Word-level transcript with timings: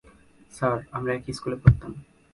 Sir, 0.51 0.77
আমরা 0.91 1.11
একই 1.13 1.33
স্কুলে 1.37 1.57
পড়তাম। 1.61 1.91